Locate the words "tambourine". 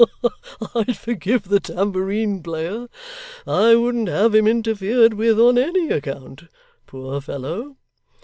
1.59-2.41